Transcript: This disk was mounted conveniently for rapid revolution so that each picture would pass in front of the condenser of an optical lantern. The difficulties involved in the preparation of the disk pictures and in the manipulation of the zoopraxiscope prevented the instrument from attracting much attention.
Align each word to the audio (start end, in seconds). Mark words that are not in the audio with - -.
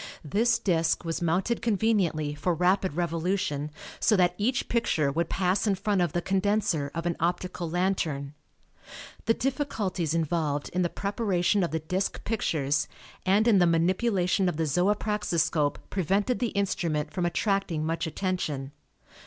This 0.25 0.57
disk 0.57 1.05
was 1.05 1.21
mounted 1.21 1.61
conveniently 1.61 2.33
for 2.33 2.55
rapid 2.55 2.93
revolution 2.95 3.69
so 3.99 4.15
that 4.17 4.33
each 4.35 4.67
picture 4.67 5.11
would 5.11 5.29
pass 5.29 5.67
in 5.67 5.75
front 5.75 6.01
of 6.01 6.13
the 6.13 6.23
condenser 6.23 6.89
of 6.95 7.05
an 7.05 7.15
optical 7.19 7.69
lantern. 7.69 8.33
The 9.25 9.35
difficulties 9.35 10.15
involved 10.15 10.69
in 10.69 10.81
the 10.81 10.89
preparation 10.89 11.63
of 11.63 11.69
the 11.69 11.77
disk 11.81 12.23
pictures 12.23 12.87
and 13.27 13.47
in 13.47 13.59
the 13.59 13.67
manipulation 13.67 14.49
of 14.49 14.57
the 14.57 14.65
zoopraxiscope 14.65 15.77
prevented 15.91 16.39
the 16.39 16.47
instrument 16.57 17.13
from 17.13 17.27
attracting 17.27 17.85
much 17.85 18.07
attention. 18.07 18.71